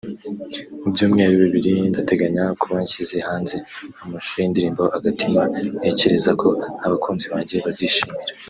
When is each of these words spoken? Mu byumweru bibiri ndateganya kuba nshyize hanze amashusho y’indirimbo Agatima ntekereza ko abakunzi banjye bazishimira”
Mu 0.81 0.89
byumweru 0.93 1.33
bibiri 1.43 1.73
ndateganya 1.91 2.43
kuba 2.61 2.75
nshyize 2.85 3.15
hanze 3.27 3.55
amashusho 4.03 4.37
y’indirimbo 4.39 4.83
Agatima 4.97 5.41
ntekereza 5.79 6.31
ko 6.41 6.47
abakunzi 6.85 7.25
banjye 7.33 7.57
bazishimira” 7.65 8.27